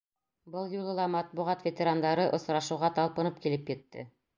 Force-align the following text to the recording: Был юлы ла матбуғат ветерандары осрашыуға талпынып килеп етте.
Был 0.55 0.71
юлы 0.75 0.95
ла 1.01 1.05
матбуғат 1.17 1.63
ветерандары 1.69 2.27
осрашыуға 2.41 2.95
талпынып 3.01 3.43
килеп 3.47 3.77
етте. 3.79 4.13